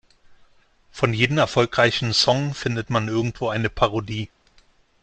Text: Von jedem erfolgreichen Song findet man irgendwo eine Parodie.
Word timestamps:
Von 0.89 1.13
jedem 1.13 1.37
erfolgreichen 1.37 2.11
Song 2.13 2.55
findet 2.55 2.89
man 2.89 3.07
irgendwo 3.07 3.49
eine 3.49 3.69
Parodie. 3.69 4.29